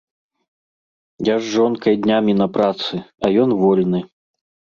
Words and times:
Я 1.29 1.35
з 1.43 1.51
жонкай 1.57 1.99
днямі 2.07 2.33
на 2.41 2.47
працы, 2.55 2.93
а 3.27 3.31
ён 3.43 3.49
вольны. 3.63 3.99